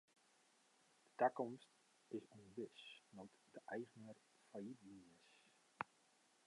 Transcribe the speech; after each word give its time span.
De 1.05 1.09
takomst 1.19 1.69
is 2.17 2.25
ûnwis 2.39 2.81
no't 3.15 3.33
de 3.53 3.59
eigener 3.75 4.17
fallyt 4.49 4.79
gien 4.85 5.03
is. 5.15 5.23